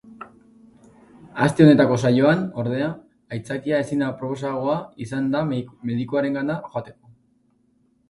Aste 1.47 1.65
honetako 1.65 1.97
saioan, 2.05 2.41
ordea, 2.65 2.89
aitzakia 3.37 3.83
ezin 3.87 4.03
aproposagoa 4.09 4.81
izan 5.09 5.31
da 5.37 5.45
medikuarengana 5.55 6.61
joateko. 6.69 7.17